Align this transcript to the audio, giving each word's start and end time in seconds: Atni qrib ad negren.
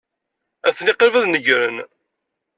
Atni 0.67 0.93
qrib 0.99 1.15
ad 1.19 1.25
negren. 1.27 1.77